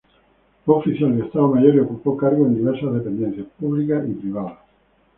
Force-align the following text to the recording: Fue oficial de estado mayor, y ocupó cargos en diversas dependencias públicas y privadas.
Fue 0.65 0.77
oficial 0.77 1.15
de 1.15 1.25
estado 1.27 1.47
mayor, 1.49 1.75
y 1.75 1.79
ocupó 1.81 2.17
cargos 2.17 2.47
en 2.47 2.55
diversas 2.55 2.91
dependencias 2.91 3.45
públicas 3.59 4.03
y 4.09 4.13
privadas. 4.13 4.57